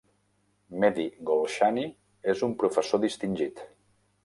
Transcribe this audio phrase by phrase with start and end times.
[0.83, 1.85] Mehdi Golshani
[2.35, 3.65] és un professor distingit.